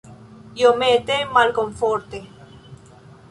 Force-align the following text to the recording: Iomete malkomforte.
Iomete 0.61 1.17
malkomforte. 1.33 2.19